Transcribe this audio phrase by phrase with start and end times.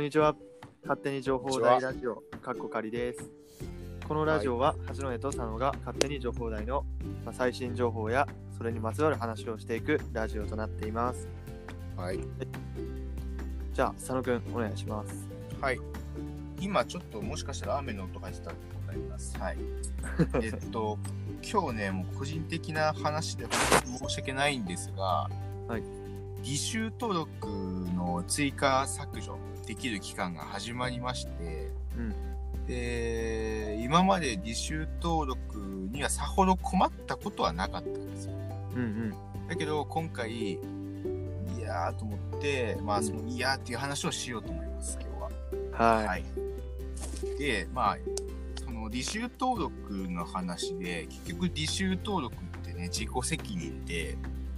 [0.00, 0.34] こんにちは。
[0.82, 3.30] 勝手に情報大ラジオ、かっこかりです。
[4.08, 6.86] このラジオは、八戸と佐野が勝手に情報大の、
[7.22, 8.26] まあ、最新情報や、
[8.56, 11.28] それにまつわる話をしていくラジオとなっています。
[11.98, 12.20] はい。
[13.74, 15.28] じゃあ、佐野くん、お願いします。
[15.60, 15.78] はい。
[16.58, 19.36] 今ちょっともしかしたら雨の音がしてたらございます。
[19.38, 19.58] はい。
[20.42, 20.96] えっと、
[21.42, 23.46] 今日ね、もう個人的な話で
[23.84, 25.28] 申し訳ないんですが、
[25.68, 25.82] はい。
[26.42, 27.46] 履修登録
[27.94, 29.38] の追加削除
[29.70, 32.14] できる期間が始まりまして、うん
[32.66, 35.58] で、今まで履修登録
[35.92, 38.32] にはさほど困ったことはなかったんですよ。
[38.74, 39.14] うん
[39.48, 40.58] だけど今回、い
[41.60, 45.30] やーと思って、まあそのいやーっていう話をしようと思います、今日は。
[45.52, 45.70] うん。
[45.98, 46.06] はい。
[46.06, 46.24] はい。
[47.38, 47.98] で、まあ、
[48.64, 54.16] その履修登録の話で、結局履修登録ってね、自己責任で、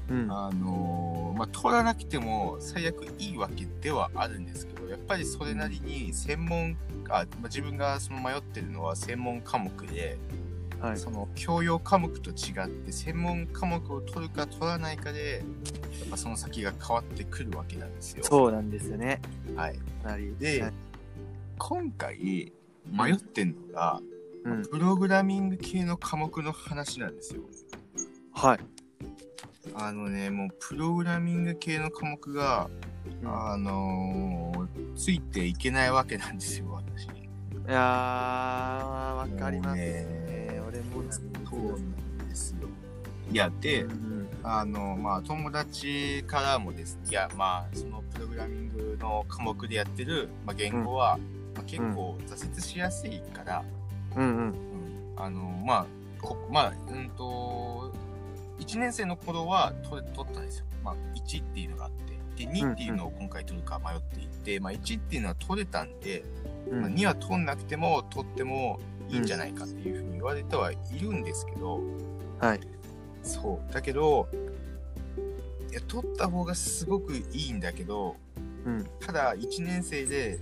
[0.09, 0.33] うん。
[0.33, 6.77] あのーまあ、取らなくても最悪いいわけではあるんですけど、やっぱりそれなりに専門、
[7.09, 10.19] あまあ、自分がその迷ってるのは専門科目で、
[10.81, 10.97] はい。
[10.99, 15.45] その教養科目と違って専門科目を取るか取らないかで、
[16.01, 18.25] やっぱその先が変わってくるわけなんですよ。
[18.25, 19.23] そうなんですよね。
[19.57, 19.79] はい。
[20.03, 20.35] かなり。
[20.39, 20.73] ではい
[21.59, 22.53] 今回
[22.91, 24.01] 迷ってんのが、
[24.45, 24.63] うん。
[24.67, 27.43] プログラミング系の科目の話なんですよ。
[28.35, 28.59] はい。
[29.75, 32.69] あのね、もうプログラミング系の科目が、
[33.23, 34.62] うんあのー
[35.03, 37.07] ついていけないわけなんですよ、私。
[37.07, 37.09] い
[37.67, 40.63] やー、わかりますねね。
[40.69, 42.69] 俺もそうなんですよ。
[43.33, 51.19] いや、で、うんあの、まあ、友達からもですいや、まあ、そのプログラミングの科目でやってる、まあ、言語は、
[51.57, 53.65] まあ、結構挫折しやすいから、
[54.15, 54.37] うんうん。
[54.37, 54.55] うん
[55.17, 55.87] あの、まあ、
[56.21, 57.93] こまあ、うんと、
[58.61, 60.67] 1年生の頃は取れ取ったんですよ。
[60.85, 62.22] まあ、1っていうのがあって。
[62.47, 66.25] で、2っていうのを今回取るか迷っていて、まあ、1っていうのは取れたんで、
[66.71, 71.81] うんまあ、2は取んなくても取ってもいいんじゃないかっていうふうに言われてはいるんですけど、
[72.41, 72.61] はい。
[73.23, 73.73] そう。
[73.73, 74.29] だけど、
[75.71, 78.17] いや、取った方がすごくいいんだけど、
[78.65, 78.87] うん。
[79.01, 80.39] ただ、1年生で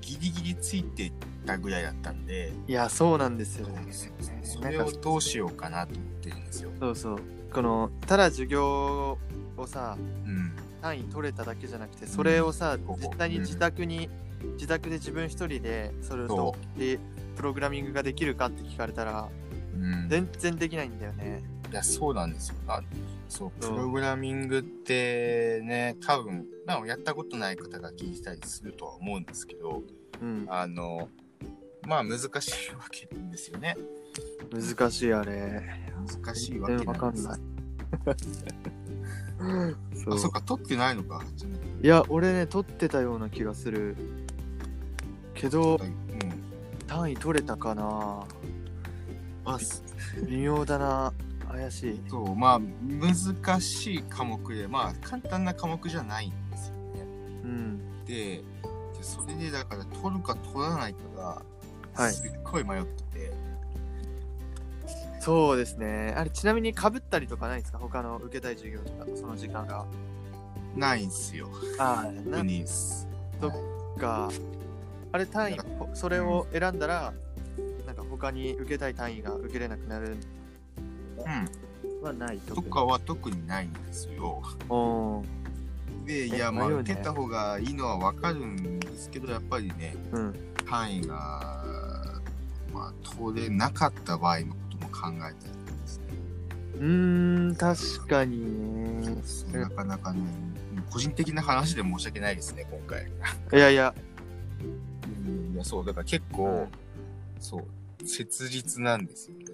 [0.00, 1.12] ギリギリついて
[1.44, 3.86] たぐらいだったんで、いや、そうなんですよね。
[4.42, 6.70] それをどうしようかなと思ってるんですよ。
[6.78, 7.20] そうそう。
[7.52, 9.18] この、ただ授業
[9.56, 10.52] をさ、うん。
[10.84, 14.10] 単位取れただけじゃなくて、それをさ、ここ実際に自宅に、
[14.56, 17.00] 自宅で自分一人で、それと、で、
[17.36, 19.30] プログラミングができるかって聞かれたら、
[19.74, 21.42] うん、全然できないんだよね。
[21.72, 22.56] いや、そうなんですよ。
[22.68, 22.82] あ
[23.30, 29.82] そう、プログラミングってね、多分、まあ、やったことない方が聞いたりするとは思うんですけど、
[30.20, 30.44] うん。
[30.50, 31.08] あの、
[31.86, 33.78] まあ、難しいわけですよね。
[34.52, 35.62] 難しいあれ。
[36.24, 37.42] 難しいわ全けなんです然わか
[38.12, 38.14] ん
[38.44, 39.14] ない。
[40.04, 41.22] そうあ、そっか、取ってないのか。
[41.82, 43.96] いや、俺ね、取ってたような気がする。
[45.34, 45.94] けど、うん。
[46.86, 48.24] 単位取れたかな
[49.44, 49.58] あ、
[50.26, 51.12] 微妙だな。
[51.50, 52.00] 怪しい。
[52.08, 57.02] そう、まあ、難しい科目で、まあ、簡単な科目じゃないんですよね。
[57.44, 58.04] うん。
[58.06, 58.42] で、で
[59.02, 61.42] それでだから、取るか取らないかが、
[61.94, 63.32] はいすっごい迷ってて、
[65.24, 66.12] そうですね。
[66.18, 67.78] あれ、ちなみに被ったりとかないですか？
[67.78, 69.86] 他の受けたい授業とかとその時間が。
[70.76, 71.48] ないんすよ。
[71.78, 73.08] ああ、なんにす。
[73.40, 73.56] そっは
[73.96, 74.30] いか。
[75.12, 75.56] あれ、単位
[75.94, 77.14] それを選んだら、
[77.86, 80.16] なんか他に受けたい単位が受けれなくなる
[81.18, 82.02] うん。
[82.02, 84.42] はないとかは特にないんですよ。
[84.68, 85.24] おー
[86.06, 90.34] で、いえや、まあ、迷うね受けた方がいいのはわかるんですけど、やっぱりね、うん。
[90.68, 91.64] 単位が、
[92.74, 94.54] まあ、取れなかった場合も
[95.04, 96.04] 考えたりですね。
[96.74, 99.16] うーん、確かにね。
[99.52, 100.22] なかなかね、
[100.90, 103.06] 個人的な話で申し訳ないですね、今回。
[103.52, 103.94] いやいや、
[105.52, 106.68] いや、そう、だから結構、
[107.38, 109.44] そう、切実なんですよね。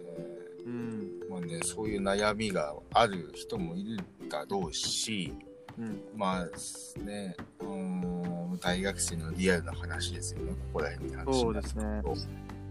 [0.66, 1.10] うん。
[1.28, 5.34] まあね、そういう悩みがある人もいるだろうし、
[5.78, 6.00] うん。
[6.14, 12.02] まあね、うーん、大学生のリアルな話ですよね、ここら辺に話そうですね。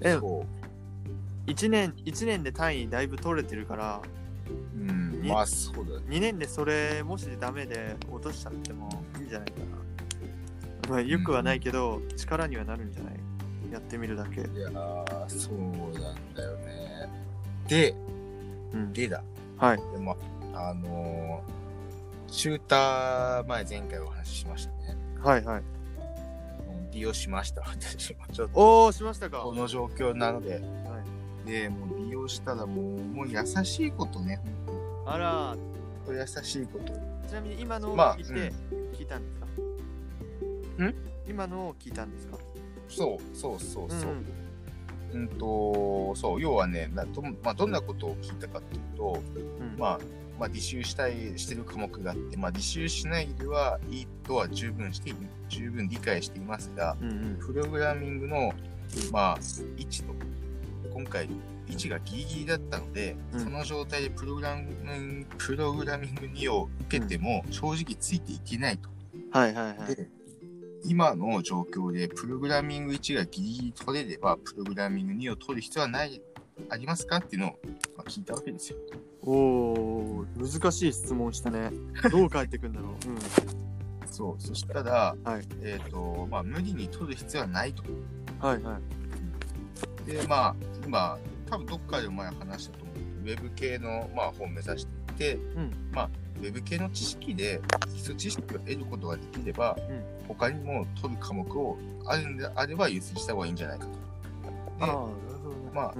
[0.02, 0.20] え。
[1.50, 4.02] 1年、一年で単位だいぶ取れてるから、
[4.76, 6.06] うん、にまあそうだね。
[6.08, 9.66] 2年でそれ、もしダメで落としちゃってもいいんじゃないかな。
[10.90, 13.20] まあ、よくはないけど、力にはなるんじゃない？
[13.72, 14.42] やってみるだけ。
[14.42, 15.58] いやー、そう
[16.00, 17.10] なんだよね。
[17.68, 17.94] で、
[18.74, 18.94] うん。
[18.94, 19.22] でだ。
[19.58, 19.78] はい。
[19.78, 20.18] でも、
[20.56, 24.98] あのー、シューター前前回お話ししましたね。
[25.22, 25.64] はいはい。
[26.92, 28.26] 利用しました、私も。
[28.34, 29.42] ちょっと、おー、しましたか。
[29.42, 30.60] この状況なので。
[31.46, 34.42] はい、で、もう利用したらもう、もう優しいことね。
[35.06, 35.56] あら、
[36.06, 36.94] と優しいこと。
[37.28, 38.92] ちなみに今のをまあ聞いて、うん。
[38.94, 39.48] 聞いたんですか？
[41.28, 42.38] 今のを聞いたんですか？
[42.88, 44.12] そうそうそうそう。
[44.12, 44.26] ん。
[45.14, 45.18] う。
[45.26, 49.22] んと、そう、要はね、など,、まあ、どんなことを聞いたかっていうと、
[49.60, 49.80] うん。
[49.80, 50.00] まあ、
[50.40, 55.16] まあ、履修したい、してる科目があって、まあ、履修しないではいいとは十分してい、
[55.50, 57.38] 十分理解していますが、うんうん。
[57.40, 58.54] プログラミングの、
[59.12, 59.40] まあ、
[59.78, 60.14] 位置と、
[61.00, 61.30] 今回、
[61.70, 68.90] 位置がギリギリだったので、うんその状態でプログラミング、プログラミング2を受けても、正直ついていけないと。
[69.32, 69.96] はいはいはい。
[69.96, 70.10] で
[70.86, 76.22] 今の状況でプログラミング1がギリギリ取れれば、プログラミング2を取る必要はない、
[76.70, 77.60] ありますかっていうのを、
[77.96, 78.78] まあ、聞いたわけですよ。
[79.22, 81.72] おー、難しい質問したね。
[82.12, 82.94] どう返ってくんだろう。
[84.12, 84.42] そう。
[84.42, 87.84] そしたら、はいえっ、と、まあ、無理に取る必要はないと。
[87.88, 88.46] うん。
[88.46, 88.99] はいはい。
[90.10, 91.18] で、まあ、今、
[91.50, 92.98] 多分どっかで前話したと思う。
[93.22, 97.62] ウェブ系の、まあ、本を目指していて、うんまあ、ウェブ系の知識で
[97.94, 101.76] 基礎知識を得ることができれば、うん他にも取る科目を
[102.06, 104.86] あるんであれば優先した方がいいんじゃないかと。
[104.86, 105.14] でほどね。
[105.74, 105.94] まあ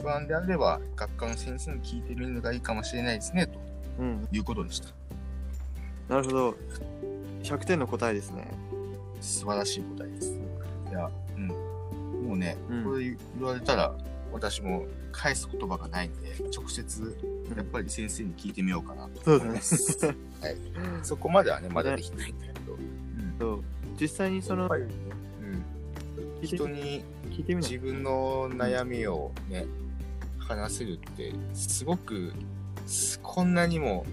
[0.00, 3.58] 不安であれば、学科の先生に聞いてみるのがいいかもしれないですね、と
[3.98, 4.06] うん。
[4.06, 4.28] うん。
[4.30, 4.88] いうことでした。
[6.08, 6.56] なるほど。
[7.42, 8.46] 100点の答えですね。
[9.22, 10.32] 素晴らしい答えです。
[10.90, 11.12] いや、うん。
[12.32, 13.94] もうね、うんこれ言われたら、
[14.32, 17.16] 私も返す言葉がないので、直接、
[17.54, 20.06] やっぱり先生に聞いてみようかなと思います。
[20.06, 20.16] はい。
[21.04, 22.72] そこまではね、まだできないんだけど。
[22.72, 23.62] うんそう。
[24.00, 29.66] 実際にその、うん、人に聞いてみない自分の悩みをね、
[30.38, 32.32] 話せるって、すごく、
[32.86, 34.06] すこんなにも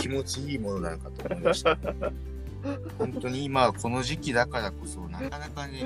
[0.00, 1.76] 気持ちいいものなのかと思いました。
[2.98, 5.80] 本当に今、この時期だからこそ、なかなかね、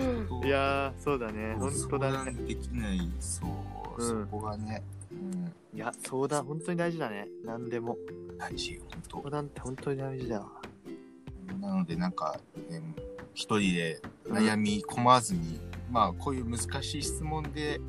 [0.45, 1.55] いやー、そうだね。
[1.59, 2.13] 本当だね。
[2.15, 7.29] 相談できない、そう、うんそこがね、うん、いや、相談、本当に大事だね。
[7.45, 7.97] 何でも。
[8.39, 8.81] 大事、
[9.11, 10.47] 本相談って本当に大事だ。
[11.61, 12.39] なので、なんか、
[12.69, 12.83] ね、
[13.35, 15.61] 一人で悩み込まずに、
[15.91, 17.81] まあ、こういう難しい質問で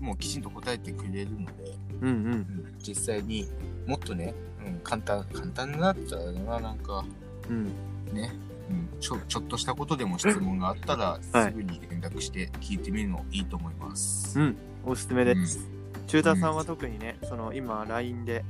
[0.00, 1.52] もうきちんと答えてくれるので、
[2.00, 2.14] うんうん。
[2.26, 3.48] うん実際に
[3.86, 4.32] もっとね、
[4.64, 7.04] うん、簡単、簡単になっちゃうな、なんか、
[7.48, 7.72] うん。
[8.12, 8.32] ね、
[8.70, 14.38] うん、ちょちょっとしたことでも質問があったら、はいすぐに連絡して聞いてみるのいいと思います。
[14.38, 14.56] うん。
[14.84, 15.58] おすすめです。
[15.58, 15.76] うん
[16.06, 18.44] 中太さんは特にね、その今 LINE で、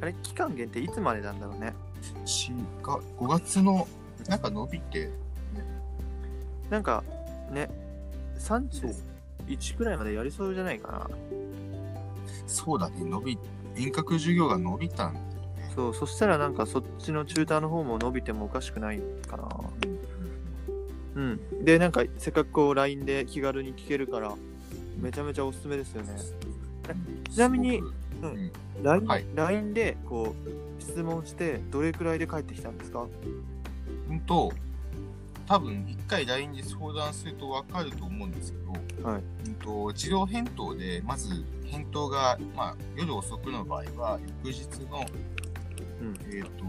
[0.00, 1.74] あれ、期間限定いつまでなんだろうね。
[2.24, 2.52] し
[2.82, 3.86] が5月の
[4.26, 5.10] なんか伸びて、
[6.70, 7.04] なんか
[7.50, 7.68] ね、
[8.38, 11.10] 31くらいまでやりそうじゃないかな。
[12.46, 13.38] そうだね、伸び、
[13.76, 15.31] 遠隔授業が伸びたん。
[15.74, 19.48] そう、そしたらなんかそっちのチューターの方も伸びてもおかしくないかな。
[21.14, 21.64] うん。
[21.64, 24.34] で、なんかせっかくこう LINE で気軽に聞けるから、
[24.98, 26.14] めちゃめちゃおすすめですよね。
[27.30, 27.86] ちなみにうん。
[28.24, 28.52] うん。
[28.82, 29.26] LINE,、はい。
[29.34, 30.34] LINE でこ
[30.78, 33.06] う質問してどれくらいで返ってきたんですか？
[34.10, 34.52] うんと、
[35.46, 38.58] 多分一回 LINE で相談すると分かると思うんですけ
[39.02, 39.22] ど、はい。
[39.46, 45.51] うんと自動返答で、まず返答が、まあ、夜遅くの場合は、翌日の、うん
[46.30, 46.64] えっ、と、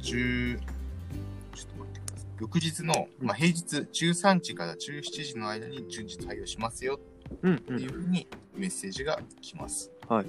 [0.00, 2.28] 10、ちょっと待ってください。
[2.40, 7.00] 翌日の、まあ、平日13時から17時の間に順次対応しますよ
[7.42, 7.88] うんうっていん。
[7.88, 8.26] うふうに
[8.56, 9.90] メッセージが来ます。
[10.08, 10.26] はい。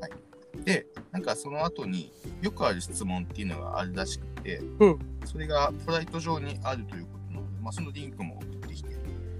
[0.00, 8.90] はい、で、なんかその後によくある質問っていうのがあるらしくて、うんそれがプライト上にあるということなので、まあ、そのリンクも送ってきて、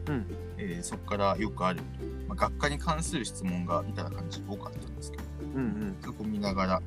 [0.08, 0.26] うん
[0.58, 1.80] えーそこからよくある、
[2.28, 5.24] まあ、学科に関する質問が見たら感じ多かったんですけど、
[5.56, 5.96] うんうん。
[6.00, 6.82] そこ見ながら、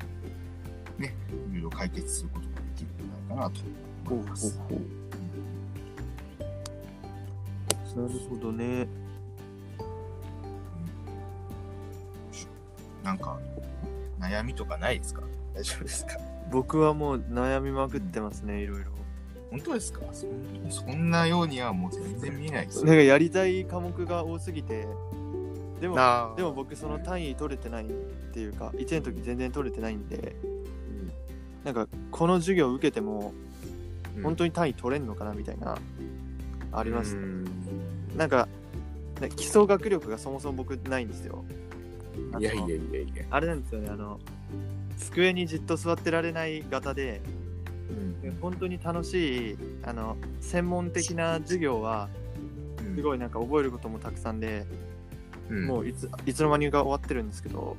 [0.98, 1.14] ね、
[1.52, 3.62] いろいろ解決することができるんじゃないかなと
[4.14, 4.60] 思います。
[4.70, 4.80] ほう
[8.02, 8.88] なるほどね。
[13.04, 13.40] なんか、
[14.20, 15.22] 悩みとかないですか？
[15.54, 16.18] 大丈夫ですか？
[16.52, 18.92] 僕はもう悩みまくってますね、いろいろ。
[19.52, 20.02] 本当ですか？
[20.70, 24.86] そんなようにはもう全然見えないです なんかやりたい科目が多すぎて、
[25.80, 25.96] でも、
[26.36, 27.90] でも僕その単位取れてないっ
[28.34, 30.36] ていうか、1年の時全然取れてないんで、
[31.66, 33.34] なんかこの授業受けても、
[34.24, 35.78] 本当に単位取れんのかなみたいな、
[36.72, 37.50] あありますね。
[38.16, 38.48] なんか、
[39.20, 41.44] ね基礎学力がそもそも僕ないんですよ。
[42.40, 43.26] いやいやいやいや。
[43.32, 44.20] あれなんですよね、あの、
[44.98, 47.20] 机にじっと座ってられない型で、
[48.42, 52.10] 本当に楽しい、あの、専門的な授業は、
[52.96, 54.66] すごいなんか覚えることもたくさんで、
[55.50, 57.78] うんもういついつの間にか終わってるんですけど、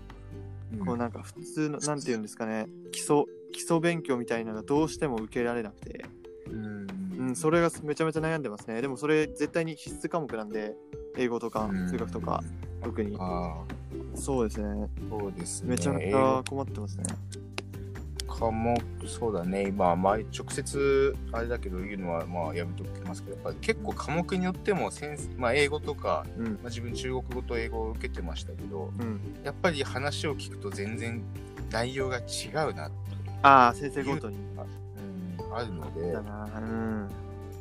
[0.72, 3.24] うんこうなんか普通の、なんていうんですかね、基礎、
[3.56, 6.04] 基礎勉強みたいなのがどうしても受けられなくて、
[6.50, 6.86] うん
[7.18, 8.82] うん、それがめちゃめちゃ悩んでますね。
[8.82, 10.74] でもそれ絶対に必須科目なんで、
[11.16, 12.44] 英語とかうん数学とか、
[12.84, 13.16] 特に。
[13.18, 13.64] あ
[14.14, 14.66] そうですね。
[14.66, 15.70] あ、そうですね。
[15.70, 17.04] めちゃめちゃ困ってますね。
[18.28, 31.22] 科目、そうだね、まあ、まあ、直接あれだけど言うのはまあやめときますけど、やっぱり結構科目によっても先生、まあ、英語とか、うんまあ、自分中国語と英語を受けてましたけど、うんやっぱり話を聞くと全然
[31.70, 33.05] 内容が違うなって、
[33.42, 34.36] ああ先生ごとに。
[34.36, 34.40] う
[35.50, 36.16] ん、あるので。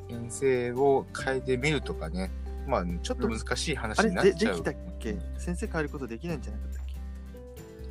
[0.08, 2.32] 先生を変えてみるとかね、
[2.68, 4.62] まあ、ちょっと難しい話になっちゃう。
[4.62, 5.18] でできたっけ？
[5.38, 6.96] 先生変えることできないんじゃなかったっけ？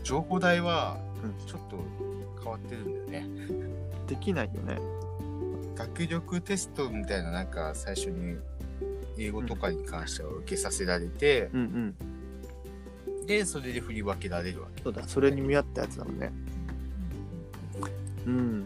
[0.04, 1.46] 情報代はうん。
[1.46, 1.78] ちょっと
[2.42, 3.46] 変わってるんだよね。
[4.06, 4.78] できないよね。
[5.74, 8.36] 学力テストみたいななんか最初に
[9.18, 11.94] 英語とかに関しては受けさせられて、うん
[13.18, 13.26] うん。
[13.26, 14.82] でそれで振り分けられるわけ。
[14.82, 16.32] そうだそれに見合ったやつだもんね
[18.26, 18.64] うん。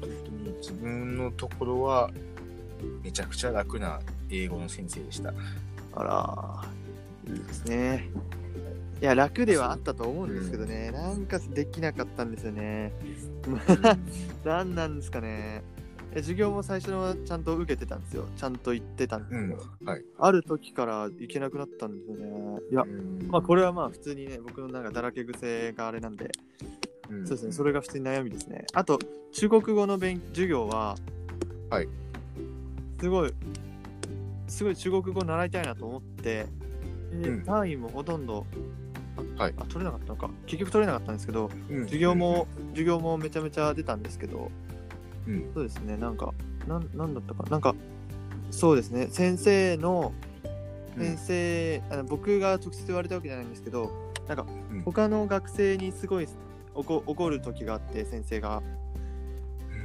[0.00, 2.10] 本当に自分のところは
[3.02, 5.32] めちゃくちゃ楽な英語の先生でした。
[5.94, 6.04] あ
[7.26, 8.08] らいいですね。
[9.00, 12.92] いや楽ではあったと思うんですけどね、なんかできなかったんですよね。
[14.44, 15.62] 何なんですかね。
[16.14, 18.26] え授業も最初のはちゃんと受けてたんですよ。
[18.36, 20.04] ちゃんと行ってたんですうんけど、、はい。
[20.18, 22.60] ある時から行けなくなったんですよね。
[22.70, 22.84] いや
[23.28, 26.30] まあこれはまあ普通にね僕のなんかだらけ癖があれなんで、
[27.12, 27.26] うん。
[27.26, 27.52] そうですね。
[27.52, 28.64] それが普通に悩みですね。
[28.72, 28.98] あと
[29.32, 30.96] 中国語の勉授業は
[31.70, 31.88] はい。
[33.00, 33.32] すごい
[34.48, 36.46] すごい中国語習いたいなと思って、
[37.12, 37.42] でうん。
[37.42, 38.46] 単位もほとんど
[39.38, 39.54] あ,、はい。
[39.58, 40.30] あ取れなかったのか。
[40.46, 41.84] 結局取れなかったんですけどうん。
[41.84, 44.50] 授業も、授業もめちゃめちゃ出たんですけど
[45.26, 45.50] うん。
[45.54, 45.96] そうですね。
[45.96, 46.32] なんか
[46.66, 47.58] なんなんだったかな。
[47.58, 47.74] んか
[48.50, 49.08] そうですね。
[49.10, 50.12] 先生の
[50.98, 53.90] 先生、あの僕が直接言われたわけじゃないんですけど
[54.28, 54.82] なんかうん。
[54.82, 56.28] 他の学生にすごい
[56.74, 58.62] 怒怒る時があって先生が、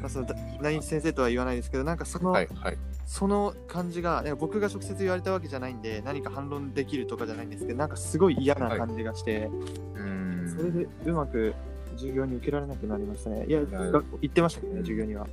[0.01, 2.77] まあ、そのだ何先生とは言わないですけどなんかその、はいはい。
[3.05, 9.49] その感じがなんか僕が直接言われたわけじゃないんで何か反論できるとかじゃないんですけどなんかすごい嫌な感じがして、
[9.95, 10.55] うん。
[10.57, 11.53] それでうまく
[11.95, 13.45] 授業に受けられなくなりましたね。
[13.47, 15.27] いや行ってましたけどね授業には。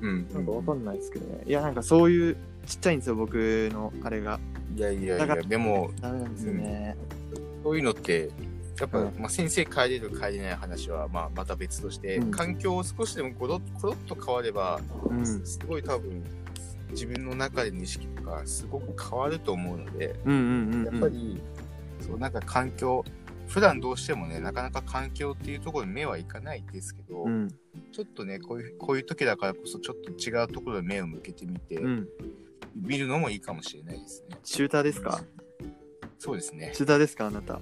[0.00, 1.42] うんなんかわかんないですけどね。
[1.46, 3.34] いやなんかそういうちっちゃいんですよ僕
[3.72, 4.40] のあれが。
[4.74, 6.96] いやいやいやでも、ダメなんですよね、
[7.62, 8.30] そういうのって、
[8.82, 9.14] やっぱ、うん。
[9.16, 12.30] まあ、先生変えれる変えれない話は、まあ、また別として、うん。
[12.32, 15.24] 環境を少しでもコロッコロッと変われば、うん。
[15.24, 16.24] すごい多分、
[16.90, 20.94] 自分の中での意識とか、すごく変わると思うので、うんうんうんうん。
[20.94, 21.40] やっぱり、
[22.00, 23.04] そう、なんか環境、
[23.46, 27.48] 普段どうしてもね、なかなか環境っていうところに目はいかないですけど、うん。
[27.92, 32.08] ちょっとね、こういう、こういう時だからこそ、ちょっと違うところに目を向けてみて、うん。
[32.74, 34.38] 見るのもいいかもしれないですね。
[34.42, 35.22] シューターですか？
[36.18, 36.70] そうですね。
[36.72, 37.60] シューターですかあなた？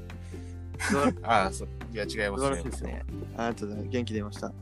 [1.22, 1.68] ああ、そう。
[1.92, 3.04] いや、違います素晴らしいですね
[3.36, 4.48] ああちょっと元気出ました。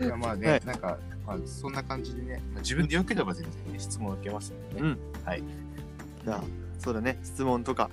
[0.00, 0.62] いやまあね、はい。
[0.64, 4.96] なんか、まあ、そんな感じでね、まあ、自分でよければ全然ね、質問を受けますのでね。
[6.24, 6.44] じゃあ
[6.78, 7.18] そうだね。
[7.22, 7.90] 質問とか。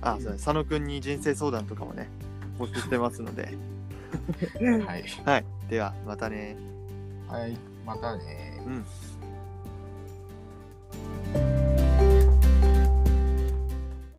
[0.00, 0.36] あそうだね。
[0.36, 2.08] 佐野くんに人生相談とかもね
[2.58, 3.56] 募集してますので。
[4.86, 5.04] はい。
[5.24, 5.44] はい。
[5.68, 6.56] ではまたね。
[7.28, 7.56] はい。
[7.84, 8.62] またね。
[8.66, 8.84] うん